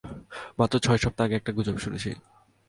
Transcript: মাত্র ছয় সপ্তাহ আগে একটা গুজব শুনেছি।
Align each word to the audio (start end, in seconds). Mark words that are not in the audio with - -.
মাত্র 0.59 0.75
ছয় 0.79 0.97
সপ্তাহ 0.97 1.25
আগে 1.25 1.35
একটা 1.35 1.51
গুজব 1.51 1.75
শুনেছি। 1.77 2.09